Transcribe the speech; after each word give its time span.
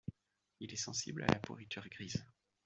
Il 0.61 0.73
est 0.73 0.77
sensible 0.77 1.21
à 1.25 1.31
la 1.31 1.37
pourriture 1.37 1.87
grise. 1.87 2.25